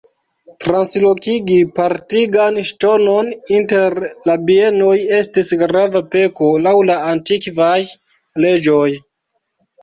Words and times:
Translokigi 0.63 1.57
partigan 1.79 2.57
ŝtonon 2.69 3.29
inter 3.57 3.97
la 4.31 4.37
bienoj 4.47 4.95
estis 5.19 5.53
grava 5.65 6.03
peko 6.17 6.49
laŭ 6.65 6.75
la 6.93 6.97
antikvaj 7.13 7.77
leĝoj. 8.47 8.89